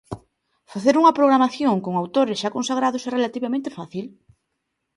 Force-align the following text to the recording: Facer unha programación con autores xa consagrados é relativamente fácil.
Facer 0.71 0.95
unha 1.01 1.15
programación 1.19 1.75
con 1.85 1.93
autores 1.95 2.39
xa 2.41 2.49
consagrados 2.57 3.01
é 3.07 3.09
relativamente 3.17 3.69
fácil. 3.77 4.05